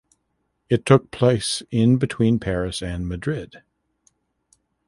It 0.67 0.83
took 0.83 1.11
place 1.11 1.61
in 1.69 1.97
between 1.97 2.39
Paris 2.39 2.81
and 2.81 3.07
Madrid. 3.07 3.61